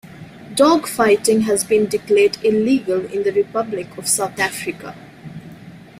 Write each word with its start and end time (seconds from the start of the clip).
Dog 0.55 0.87
fighting 0.87 1.41
has 1.41 1.63
been 1.63 1.85
declared 1.87 2.43
illegal 2.43 3.05
in 3.05 3.21
the 3.21 3.31
Republic 3.31 3.95
of 3.99 4.07
South 4.07 4.39
Africa. 4.39 4.95